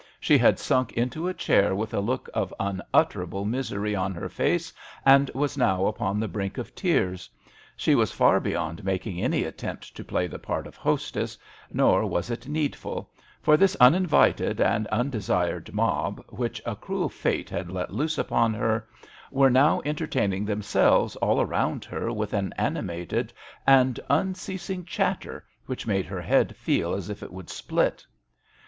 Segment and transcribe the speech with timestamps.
[0.19, 4.73] She had sunk into a chair with a look of unutterable misery on her face
[5.05, 7.29] and was now upon the brink of tears.
[7.77, 11.37] She was far beyond making any attempt to play the part of hostess,
[11.71, 13.11] nor was it needful,
[13.43, 18.87] for this uninvited and undesired mob, which a cruel fate had let loose upon her,
[19.29, 23.31] were now enter taining themselves all around her with an animated
[23.67, 28.03] and unceasing chatter which made her head feel as if it would split.